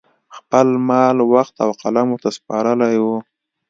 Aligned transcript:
خپل 0.37 0.67
مال، 0.87 1.17
وخت 1.33 1.55
او 1.63 1.69
قلم 1.81 2.07
ورته 2.11 2.29
سپارلي 2.37 2.95
وو 3.03 3.15